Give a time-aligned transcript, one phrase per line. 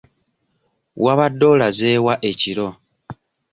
[1.03, 2.67] Wabadde olaze wa ekiro?